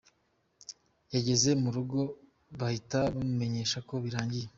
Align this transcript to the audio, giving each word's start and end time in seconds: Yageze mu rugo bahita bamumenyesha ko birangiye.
Yageze 1.13 1.49
mu 1.61 1.69
rugo 1.75 1.99
bahita 2.59 2.99
bamumenyesha 3.15 3.77
ko 3.87 3.93
birangiye. 4.03 4.47